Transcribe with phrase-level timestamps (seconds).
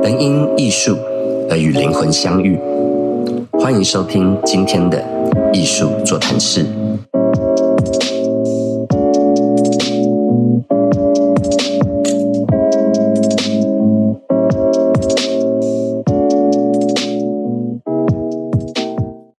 [0.00, 0.96] 能因艺术
[1.50, 2.56] 而与灵魂相遇。
[3.58, 5.02] 欢迎收听今天的
[5.52, 6.62] 艺术座谈室。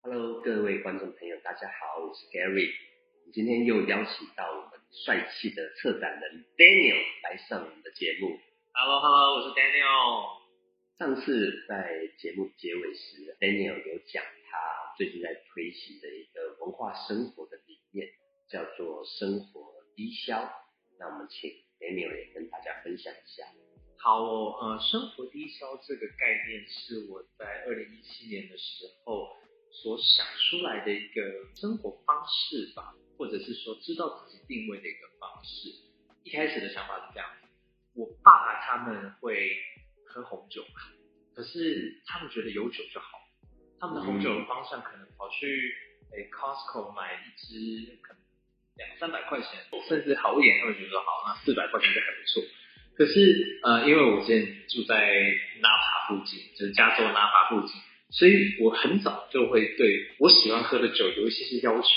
[0.03, 2.67] Hello，各位观众朋友，大家好，我是 Gary。
[3.33, 8.35] 今天又邀请到我们帅气的策展人 Daniel 来上我们的节目。
[8.73, 10.38] Hello，Hello，我是 Daniel。
[10.99, 14.21] 上次在节目结尾时，Daniel 有讲
[14.51, 18.09] 他最近在推行的一个文化生活的理念，
[18.51, 20.51] 叫做生活低消。
[20.99, 21.49] 那我们请
[21.79, 23.47] Daniel 也跟大家分享一下。
[23.99, 29.37] 好哦，呃，生活低消这个概念是我在二零一七年的时候
[29.71, 31.23] 所想出来的一个
[31.55, 35.71] 生活方式吧，或者是说知道自己定位的一个方式。
[36.25, 37.31] 一开始的想法是这样，
[37.95, 39.57] 我爸他们会
[40.09, 40.65] 喝红酒，
[41.35, 43.07] 可是他们觉得有酒就好，
[43.79, 45.47] 他们的红酒的方向可能跑去
[46.13, 48.23] 诶 Costco 买一支可能
[48.77, 52.43] 两三百块钱，甚至好一点，他们觉得好，那四百块钱就还不错。
[52.97, 54.97] 可是呃，因为我之前住在
[55.61, 61.89] 纳帕附近，就是加州纳帕附近，所以我很早就会对我喜欢喝的酒有一些些要求。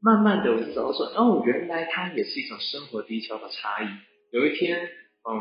[0.00, 3.88] 慢慢的，我就找到说，哦，原来它也是一种生活低消的差异。
[4.30, 5.38] 有一天，嗯，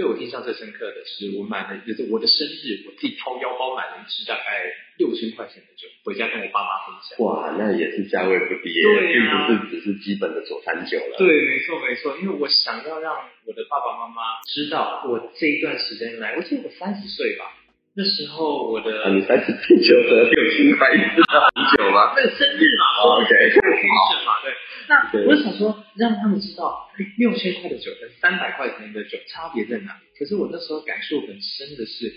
[0.00, 4.64] 对我印象最深刻的是，我买了，就是我的生日，我自己掏腰包买了一支大概
[4.96, 7.20] 六千块钱的酒，回家跟我爸妈分享。
[7.20, 11.20] 哇，那也是价位不低并不是只是基本的佐餐酒了。
[11.20, 13.12] 对，没错没错，因为我想要让
[13.44, 17.52] 我的爸爸妈妈知道，我这一段时间来，我记得我三十岁吧，
[17.92, 22.16] 那时候我的啊，你三十岁就喝六千块一支的红 酒吗？
[22.16, 23.84] 那个生日嘛，哦 OK 可以
[24.24, 24.48] 嘛，对。
[24.90, 30.00] 那对我就想说，让他们知道哎六千块的酒跟三百块钱的酒差别在哪里。
[30.18, 32.12] 可是我那时候感受很深的是，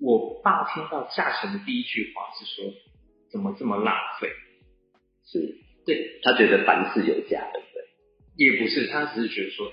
[0.00, 2.72] 我爸听到价钱的第一句话是说，
[3.30, 4.30] 怎么这么浪费？
[5.30, 7.84] 是，对，他觉得凡事有价，对不对
[8.36, 9.70] 也不是，他只是觉得说，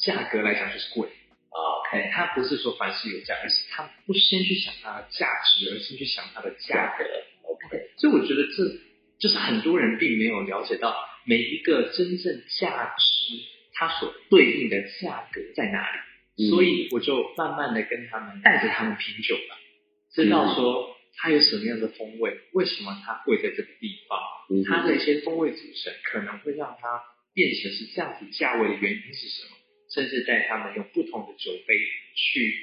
[0.00, 1.08] 价格来讲就是贵。
[1.56, 7.04] ？OK，他不是说凡事有价，而是他不先去想它的价值，而先去想它的价格。
[7.48, 8.64] OK，所以我觉得这
[9.20, 10.92] 就是很多人并没有了解到
[11.26, 13.34] 每一个真正价值
[13.74, 15.98] 它所对应的价格在哪里。
[15.98, 16.04] 嗯
[16.50, 19.56] 所以我就慢慢的跟他们带着他们品酒了，
[20.12, 24.20] 知道说它有什么样的风味，为什么它贵在这个地方，
[24.50, 27.00] 嗯它的一些风味组成可能会让它
[27.32, 29.56] 变成是这样子价位的原因是什么，
[29.94, 31.78] 甚至带他们用不同的酒杯
[32.14, 32.54] 去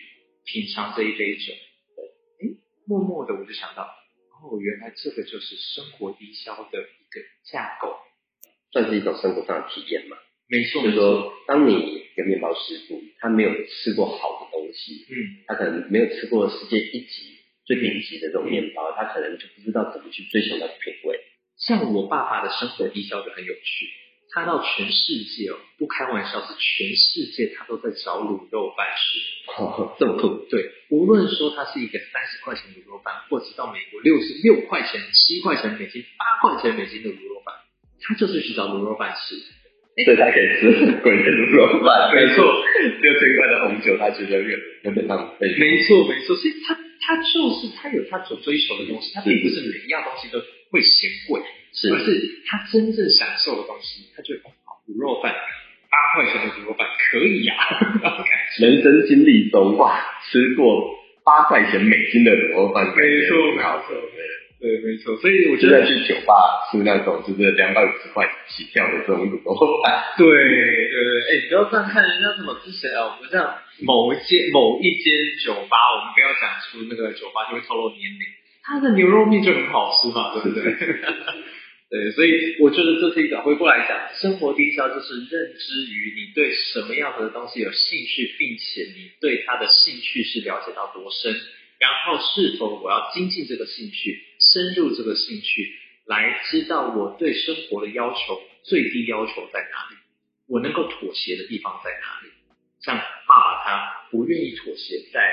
[0.45, 1.51] 品尝这一杯酒。
[1.95, 2.05] 对，
[2.47, 7.97] 诶，默默的我就想到，哦，原来这个就是生活低消的一个架构。
[8.73, 10.17] 算是一种生活上的体验嘛。
[10.49, 15.15] 没错，就是说，当你一个面包师傅，他没有吃过好的东西，嗯，
[15.47, 21.19] 他可能没有吃过世界一级最顶级的这种面包，他可能就不知道怎么去追求那个品味。
[21.57, 23.87] 像我爸爸的生活低消就很有趣，
[24.31, 29.61] 他到全世界哦，不开玩笑，是全世界他都在找卤肉饭吃。
[29.61, 37.55] 哦， 这么酷，对，无论说他是一个三十块钱的卤肉饭，或者到美国六十六块钱、七块钱美金、八块钱美金的卤肉饭，
[38.03, 39.35] 他就是去找卤肉饭吃。
[40.05, 42.41] 所以他可以吃很贵的卤肉饭， 没错，
[43.01, 45.45] 六千块的红酒，他觉得有有点浪费。
[45.59, 51.41] 没错，没错，所以他他就是他有他所追求的东西，他并不是每一样东西都会嫌贵，
[51.73, 55.31] 是而是他真正享受的东西，他就哦好卤肉饭
[55.93, 58.25] 八块钱的卤肉饭可以呀、啊。
[58.59, 60.89] 人生经历中，哇，吃过
[61.23, 63.93] 八块钱美金的卤肉饭，没错很好吃。
[64.63, 70.95] 对，没错，所以我觉得去酒吧吃那种就是两百五十块起跳的这种卤肉饭，对对对，
[71.27, 75.11] 哎，你不要这样看人家什么之前啊，我们像某一间某一间
[75.43, 78.23] 酒吧，我们不要讲出那个酒吧就会透露年龄，
[78.63, 80.63] 它的牛肉面就很好吃嘛，对不对？
[81.91, 91.35] 对，所以我觉得这是一个回过来讲，生活低消就是认知于你对什么样的东西有兴趣，并且你对它的兴趣是了解到多深，
[91.83, 95.75] 然后是否我要精进这个兴趣，深入这个兴趣，
[96.05, 99.97] 来知道我对生活的要求最低要求在哪里，
[100.47, 102.31] 我能够妥协的地方在哪里。
[102.79, 102.95] 像
[103.27, 105.29] 爸爸他不愿意妥协在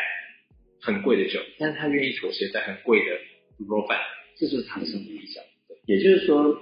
[0.81, 3.13] 很贵的酒，但是他愿意妥协在很贵的
[3.61, 4.01] 卤肉饭，
[4.37, 5.45] 这就是他的生活理想。
[5.87, 6.59] 也就是说，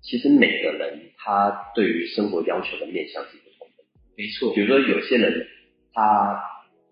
[0.00, 3.84] 其实每个人他对于生活要求的面向是不同的。
[4.16, 5.46] 没错比，如说，有些人
[5.92, 6.40] 他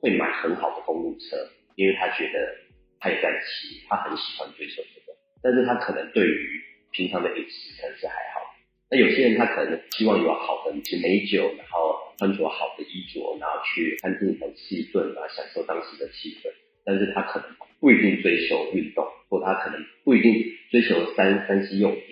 [0.00, 2.56] 会买很好的公路车，因为他觉得
[2.98, 8.40] 他也在骑，他很喜欢追求这个，但是他可能对于平常的饮食可能是还好。
[8.90, 16.50] 那有些人他可能希望有好的美酒，然后穿着好的衣着，然后去餐厅很细顿啊，享受当时的气氛。
[16.84, 17.48] 但是他可能
[17.80, 20.40] 不一定追求运动，或他可能不一定
[20.70, 22.02] 追求三三 C 用品。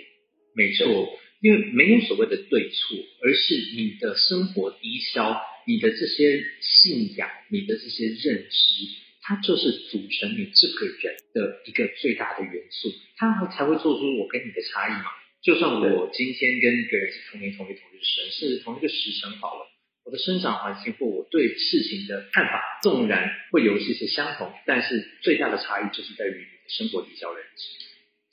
[0.56, 15.08] 没错，因为没有所谓的对错，而是你的生活低消，你的这些信仰，你的这些认知，它就是组成你这个人的一个最大的元素，它才会做出我跟你的差异嘛。
[15.40, 19.64] 就算我今天跟一个人是同年同月同日生，甚至同一个时辰好了，
[20.04, 27.84] 我的生长环境或我对事情的看法，纵然会有一些些相同，但是最大的差异就是在于你的生活比较认知。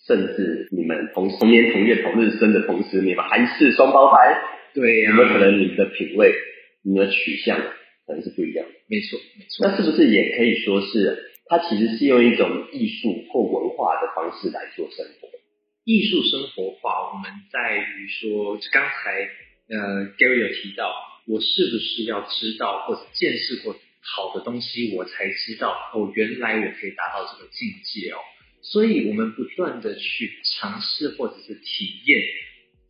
[0.08, 4.42] 甚至你们同同年同月同日生的同时，你们还是双胞胎，
[4.74, 6.34] 对呀、有没有可能你们的品味、
[6.84, 7.58] 你们的取向
[8.12, 8.72] 可能是不一样的？
[8.92, 9.64] 没错，没错。
[9.64, 15.32] 那是不是也可以说是，它其实是用一种艺术或文化的方式来做生活？
[15.86, 19.24] 艺术生活化，我们在于说，刚才
[19.72, 20.94] 呃 Gary 有提到，
[21.26, 28.18] 我是不是要知道或者见识过好的东西，我才知道哦，原来我可以达到这个境界哦。
[28.62, 32.22] 所以我们不断的去尝试或者是体验，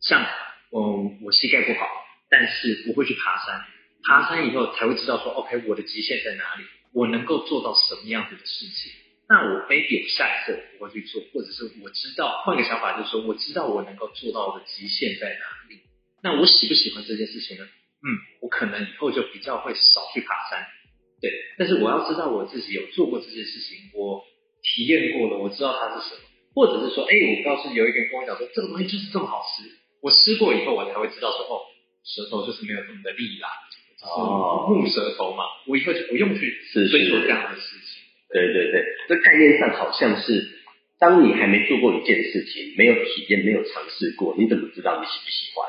[0.02, 0.22] 像
[0.70, 1.86] 嗯，我膝盖不好，
[2.28, 3.64] 但是我会去爬山，
[4.04, 8.92] 爬山以后才会知道说，OK，我的极限在哪里，我能够做到什么样子的事情。
[9.28, 15.80] 那我 maybe 我下一次我会去做，或者是我知道换个想法，就是说我知道我能够做到的极限在哪里。
[16.22, 17.64] 那我喜不喜欢这件事情呢？
[17.64, 18.08] 嗯，
[18.42, 20.66] 我可能以后就比较会少去爬山，
[21.22, 21.30] 对。
[21.56, 24.22] 但是我要知道我自己有做过这件事情，我
[24.62, 26.22] 体验过了，我知道它是什么，
[26.52, 29.70] 或者是说，哎，我告诉有一个人跟我讲说，这个东西就是这么好吃，
[30.02, 31.62] 我吃过以后，我才会知道说，哦，
[32.04, 33.48] 舌头就是没有这么的利啦，
[34.02, 38.02] 哦木蛇头嘛，我以后就不用去是追求这样的事情。
[38.28, 40.48] 对对对，这概念上好像是，
[40.98, 45.68] 当你还没做过一件事情，没有体验、没有尝试过，你怎么知道你喜不喜欢？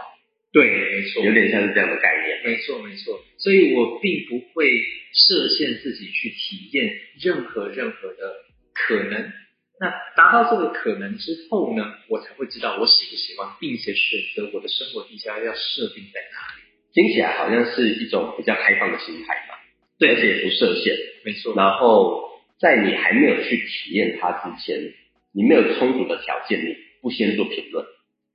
[0.54, 2.42] 对，没错，有点像是这样的概念。
[2.46, 3.20] 没错，没错。
[3.38, 4.82] 所以我并不会
[5.14, 8.36] 设限自己去体验任何任何的
[8.74, 9.32] 可能。
[9.80, 16.63] 那达到这个可能之后呢，我才会知道我喜不喜欢，并且选择我的生活地下要设定在哪里。
[16.94, 19.56] 听起来好像是一种比较开放的心态嘛，
[19.98, 20.96] 对而且也不设限。
[21.26, 24.94] 没错，然后在你还没有去体验它之前，
[25.34, 27.86] 你没有充足的条件，你不先做评论，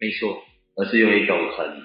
[0.01, 0.43] 没错，
[0.77, 1.83] 而是用一种很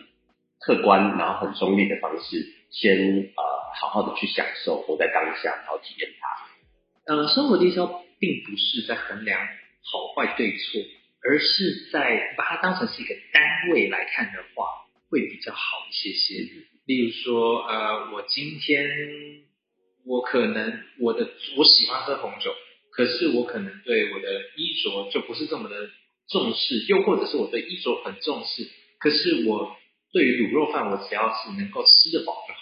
[0.60, 2.98] 客观，然后很中立的方式，先
[3.36, 3.44] 呃
[3.80, 7.14] 好好的去享受，活在当下，然后体验它。
[7.14, 7.86] 呃，生活低消
[8.18, 10.82] 并不是在衡量好坏对错，
[11.22, 14.66] 而是在把它当成是一个单位来看的话，
[15.14, 16.44] 会比较好一些些。
[16.88, 18.90] 例如说，呃，我今天
[20.08, 22.52] 我可能我的我喜欢喝红酒，
[22.92, 25.92] 可是我可能对我的衣着就不是这么的
[26.30, 28.68] 重视，又或者是我对衣着很重视，
[29.00, 29.78] 可是我
[30.12, 32.62] 对于卤肉饭，我只要是能够吃得饱就好。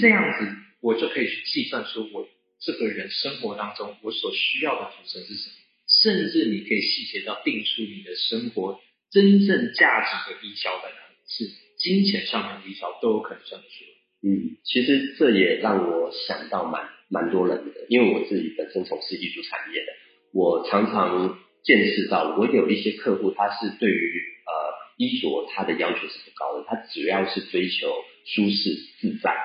[0.00, 2.28] 这样子，我就可以去计算出我
[2.60, 5.56] 这个人生活当中我所需要的组成是什么，
[6.02, 8.80] 甚至你可以细节到定出你的生活
[9.10, 11.44] 真正价值的低消在哪里，是
[11.78, 13.90] 金钱上面的低消都有可能算得出来。
[14.20, 19.92] 嗯，其实这也让我想到蛮蛮多人的，因为我自己本身从事艺术产业的，
[20.32, 24.52] 我常常见识到，我有一些客户，他是对于呃
[24.96, 27.94] 衣着他的要求是不高的，他主要是追求
[28.24, 29.36] 舒适自在，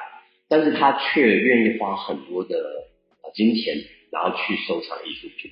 [0.50, 2.58] 但是他却愿意花很多的
[3.22, 3.78] 呃金钱，
[4.12, 5.52] 然后去收藏艺术品，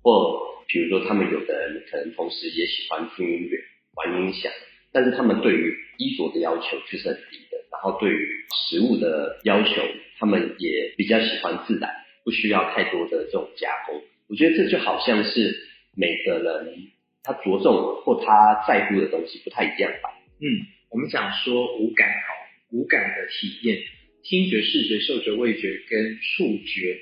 [0.00, 3.58] 或比如说他们有的人可能同时也喜欢听音乐、
[3.96, 4.52] 玩音响，
[4.92, 8.28] 但是他们对于衣着的要求却是很低的，然后对于
[8.68, 9.82] 食物的要求，
[10.18, 11.90] 他们也比较喜欢自然，
[12.24, 14.02] 不需要太多的这种加工。
[14.28, 15.56] 我觉得这就好像是
[15.96, 16.74] 每个人
[17.22, 20.10] 他着重或他在乎的东西不太一样吧。
[20.40, 20.46] 嗯，
[20.90, 22.34] 我们讲说五感好，
[22.72, 23.82] 五感的体验，
[24.22, 26.98] 听觉、视觉、嗅觉、味觉跟触觉，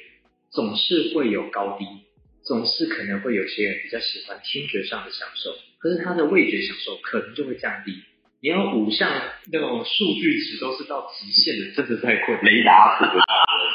[0.51, 1.85] 总是会有高低，
[2.43, 7.93] 总是可能会有些人比较喜欢听觉上的享受，可是他的味觉享受可能就会降低。
[8.43, 9.11] 你要五项
[9.53, 12.45] 那种数据值都是到极限的，真的太困难。
[12.45, 13.05] 雷达图，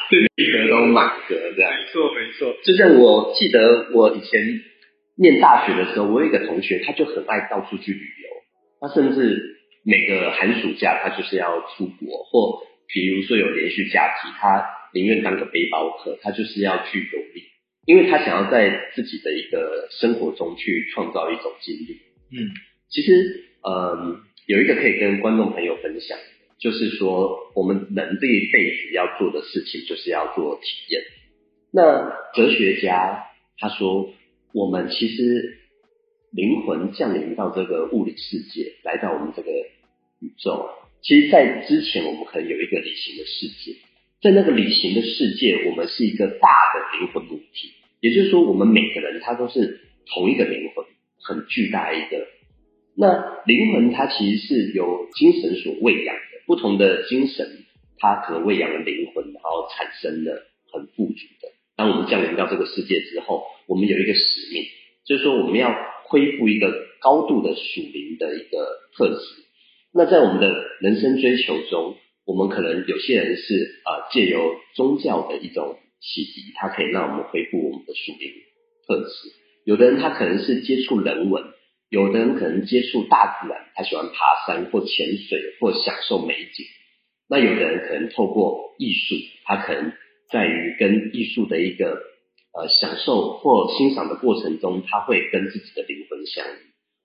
[0.10, 1.72] 对，一格都满格这样。
[1.72, 2.56] 没错，没错。
[2.64, 4.62] 就像我记得我以前
[5.18, 8.30] 念大学的时候，我有一个同学，他就很爱到处去旅游，
[8.82, 9.40] 他甚至
[9.84, 17.44] 每个寒暑假他就是要出国，或比如说有连续假期，他宁愿当个背包客，他就是要去游历，
[17.86, 22.02] 因为他想要在自己的一个生活中去创造一种经历。
[22.32, 22.50] 嗯，
[22.90, 26.18] 其实，嗯，有一个可以跟观众朋友分享，
[26.60, 31.02] 就是说我们人这一辈子要做的事情，就是要做体验。
[31.72, 33.26] 那哲学家
[33.60, 34.14] 他说，
[34.54, 35.60] 我们其实
[36.32, 39.52] 灵魂降临到这个物理世界，来到我们这个
[40.20, 40.70] 宇宙，
[41.02, 43.78] 其实，在之前我们可能有一个理性的世界，
[44.26, 50.84] 在那个旅行的世界，我们是一个大的灵魂母体，也就是说，我们每个人他都是同一个灵魂，
[51.22, 52.26] 很巨大一个。
[52.98, 57.48] 那灵魂它其实是由精神所喂养的，不同的精神
[58.00, 60.42] 它可能喂养了灵魂，然后产生了
[60.74, 61.50] 很富足的。
[61.76, 64.64] 当我们降临到这个世界之后，我们有一个使命，
[65.06, 65.72] 就是说我们要
[66.06, 68.66] 恢复一个高度的属灵的一个
[68.98, 69.20] 特质。
[69.94, 70.52] 那在我们的
[70.82, 78.32] 人生追求中，我们可能有些人是啊借由宗教的一种启迪，它可以让我们恢复我们的属灵
[78.88, 79.32] 特质。
[79.64, 81.44] 有的人他可能是接触人文，
[81.90, 86.66] 有的人可能接触大自然，他喜欢爬山或潜水或享受美景。
[87.28, 89.16] 那有的人可能透过艺术，
[89.46, 89.92] 他可能
[90.32, 92.02] 在于跟艺术的一个
[92.54, 96.58] 呃享受或欣赏的过程中，他会跟自己的灵魂相遇，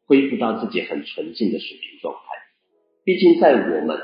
[0.06, 2.20] 恢复到自己很纯净的属灵状态。
[3.04, 3.98] 毕竟，在我们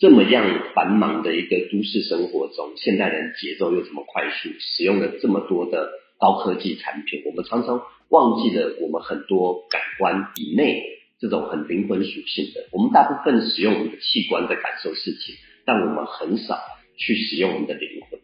[0.00, 10.82] 这么样繁忙的一个都市生活中，现代人节奏又这么快速，使用了这么多的高科技产品，我们常常忘记了我们很多感官以内
[11.20, 12.66] 这种很灵魂属性的。
[12.72, 15.34] 我们大部分使用我们的器官在感受事情，
[15.66, 16.58] 但我们很少
[16.96, 18.20] 去使用我们的灵魂。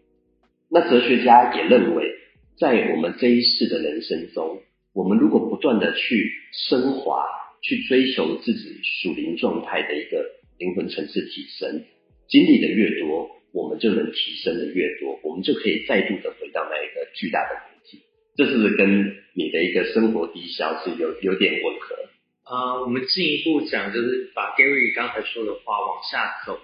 [0.71, 2.11] 那哲学家也认为，
[2.59, 4.62] 在我们这一世的人生中，
[4.95, 6.33] 我们如果不断的去
[6.71, 7.23] 升华。
[7.62, 10.25] 去追求自己属灵状态的一个
[10.58, 11.84] 灵魂层次提升，
[12.28, 18.00] 经历的越多，我们就能提升的越多，我们就可以再度的回到那一个巨大的母体。
[18.36, 21.96] 这是不是跟你的一个生活低消是有有点吻合？
[22.44, 26.58] 啊，我们进一步讲，就是把 Gary 刚才说的话往下走，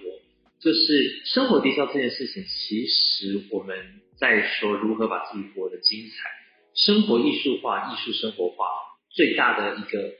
[0.61, 3.76] 就是生活低消这件事情，其实我们
[4.16, 6.30] 在说如何把自己活得精彩，
[6.75, 8.66] 生活艺术化、艺术生活化
[9.11, 10.14] 最大的一个。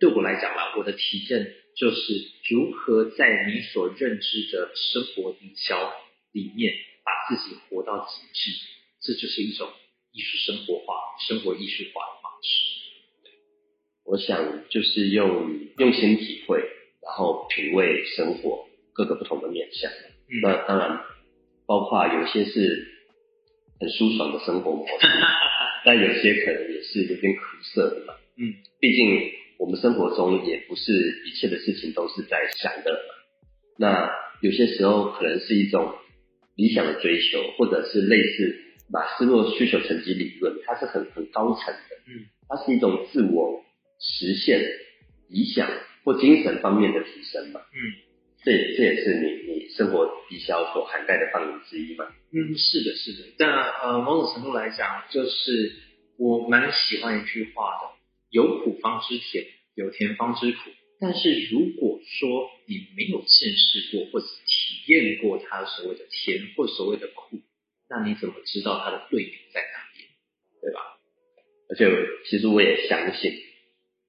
[0.00, 2.12] 对我来讲吧，我的体验就是
[2.50, 5.92] 如何在你所认知的生活营销
[6.32, 8.50] 里面，把自己活到极致，
[9.00, 9.68] 这就是一种
[10.12, 10.94] 艺术生活化、
[11.26, 12.50] 生活艺术化的方式。
[14.04, 16.58] 我想就是用用心体会，
[17.02, 19.90] 然后品味生活各个不同的面向。
[20.42, 21.00] 那当然，
[21.66, 22.86] 包括有些是
[23.80, 25.06] 很舒爽的生活模式，
[25.86, 27.42] 但有些可能也是有点苦
[27.74, 28.14] 涩的嘛。
[28.36, 29.41] 嗯，毕竟。
[29.62, 30.92] 我们生活中也不是
[31.24, 33.00] 一切的事情都是在想的，
[33.78, 35.94] 那有些时候可能是一种
[36.56, 38.58] 理想的追求，或者是类似
[38.90, 43.62] 马斯洛需求层级理论，它是很很高层的，嗯，它是一种自我
[44.00, 44.60] 实现
[45.30, 45.70] 理想
[46.02, 47.78] 或精神方面的提升嘛，嗯，
[48.44, 53.48] 这这也是你你生活低消所涵盖的范围之一嘛，嗯，是的，是的，但
[53.80, 55.72] 呃某种程度来讲，就是
[56.18, 57.91] 我蛮喜欢一句话的。
[58.32, 60.58] 有苦方知甜，有甜方知苦。
[60.98, 67.42] 但是如果说你没有见识过或者体验过它所谓的甜或所谓的苦，
[67.90, 70.08] 那你怎么知道它的对比在哪边？
[70.62, 70.80] 对吧？
[71.68, 71.84] 而且
[72.30, 73.32] 其实我也相信，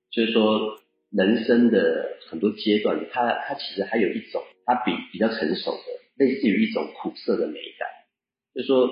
[0.09, 0.79] 就是说
[1.11, 7.89] 人生的很多阶段，它它其实还有一种，它比比较成熟的，类似于一种苦涩的美感。
[8.55, 8.87] 就是说，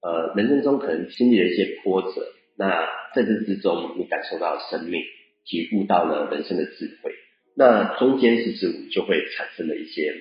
[0.00, 2.32] 呃，人生中可能经历了一些波折。
[2.58, 5.02] 那在这之中，你感受到生命，
[5.44, 7.12] 体悟到了人生的智慧。
[7.56, 10.12] 那中间是不是就会产生了一些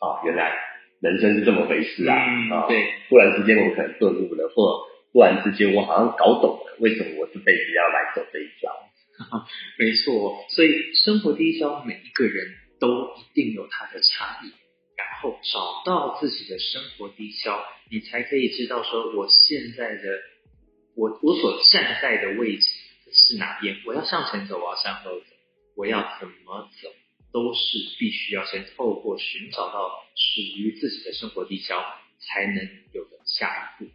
[0.00, 0.22] 啊？
[0.24, 0.56] 原来
[1.00, 2.14] 人生是这么回事啊！
[2.14, 8.70] 啊，对，忽然之间我可能顿悟了，或忽然之间我好像搞懂了，为什么我这辈子要来走这一招？
[9.78, 12.46] 没错，所以生活第一招，每一个人
[12.80, 14.50] 都一定有他的差异，
[14.96, 20.02] 然后找到自己的生活低消，你才可以知道说我现在的。
[20.96, 22.68] 我我所站在的位置
[23.12, 23.76] 是哪边？
[23.86, 25.26] 我要向前走，我要向后走，
[25.76, 26.88] 我要怎么走，
[27.32, 31.84] 都是必须要先透过寻找到属于自己的生活地标，
[32.20, 32.56] 才能
[32.92, 33.90] 有的下一步。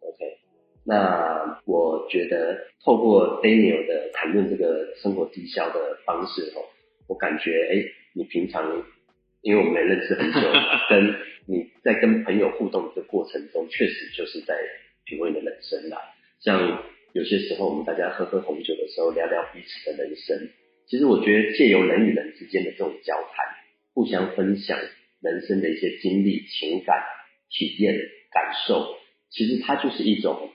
[0.00, 0.38] OK，
[0.84, 6.64] 那我觉得透过 Daniel 的谈论这个生活低消的方式哦，
[7.08, 8.84] 我感觉哎，你平常
[9.42, 10.40] 因为我们也认识很久，
[10.88, 14.56] 跟你在跟朋友互动的过程中，确实就是在。
[15.06, 15.98] 品味你的人生啦，
[16.40, 20.50] 像有些时候我们大家喝喝红酒的时候，聊聊彼此的人生。
[20.88, 23.46] 其实我觉得借由人与人之间的这种交谈，
[23.94, 24.76] 互相分享
[25.22, 27.04] 人生的一些经历、情感、
[27.50, 27.94] 体验、
[28.32, 28.96] 感受，
[29.30, 30.50] 其实它就是一种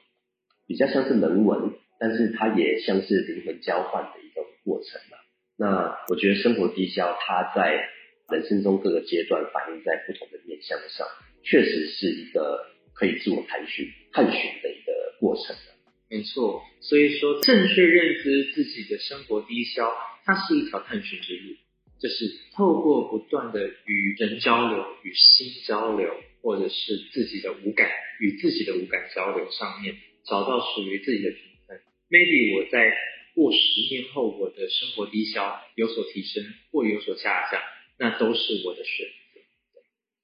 [0.68, 5.18] 比较像是人文，但是它也像是灵魂交换的一个过程嘛。
[5.58, 7.88] 那我觉得生活低消，它在
[8.30, 11.08] 人生中各个阶段反映在不同的面向上，
[11.42, 12.70] 确实是一个。
[12.94, 15.56] 可以自我探寻、探寻的一个过程
[16.10, 19.90] 没错，所以说正确认知自己的生活低消，
[20.26, 21.56] 它是一条探寻之路。
[22.02, 22.26] 就是
[22.56, 31.78] 透过不断的与人交流、与心交流，或者是自己的五感与自己的五感交流上面，找到属于自己的平衡。
[32.10, 32.92] Maybe 我在
[33.36, 33.60] 过十
[33.92, 37.62] 年后，我的生活低消有所提升或有所下降，
[38.00, 39.42] 那都是我的选择。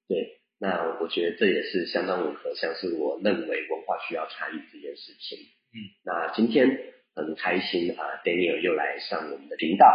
[0.08, 5.38] 对，那我觉得这也是相当吻合，像是我认为文化需要参与这件事情。
[5.74, 6.68] 嗯，那今天
[7.16, 9.86] 很开心啊，Daniel 又来上我们的频道。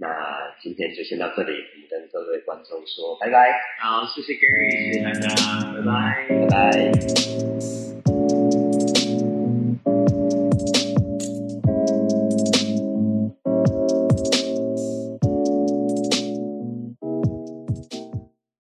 [0.00, 3.52] 那今天就先到这里，我们跟各位观众说拜拜。
[3.80, 5.28] 好，谢谢 Gary，谢谢大家，
[5.74, 7.57] 拜拜，拜拜。